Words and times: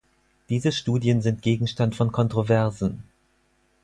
Diese 0.49 0.71
Studien 0.71 1.21
sind 1.21 1.43
Gegenstand 1.43 1.95
von 1.95 2.11
Kontroversen. 2.11 3.03